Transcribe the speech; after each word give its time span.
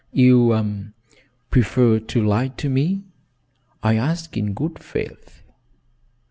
"You 0.11 0.93
prefer 1.51 1.99
to 1.99 2.25
lie 2.25 2.47
to 2.47 2.67
me? 2.69 3.03
I 3.83 3.97
ask 3.97 4.35
in 4.35 4.55
good 4.55 4.79
faith." 4.79 5.43